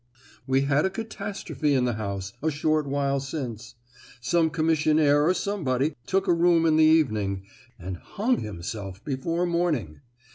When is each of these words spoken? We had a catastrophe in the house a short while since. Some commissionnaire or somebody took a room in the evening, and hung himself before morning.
We 0.47 0.61
had 0.61 0.83
a 0.83 0.89
catastrophe 0.89 1.75
in 1.75 1.85
the 1.85 1.93
house 1.93 2.33
a 2.41 2.49
short 2.49 2.87
while 2.87 3.19
since. 3.19 3.75
Some 4.19 4.49
commissionnaire 4.49 5.27
or 5.29 5.35
somebody 5.35 5.93
took 6.07 6.27
a 6.27 6.33
room 6.33 6.65
in 6.65 6.75
the 6.75 6.83
evening, 6.83 7.45
and 7.77 7.97
hung 7.97 8.39
himself 8.39 9.05
before 9.05 9.45
morning. 9.45 10.01